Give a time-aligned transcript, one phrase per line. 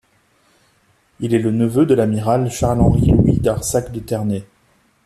[1.19, 4.43] Il est le neveu de l'amiral Charles-Henri-Louis d'Arsac de Ternay.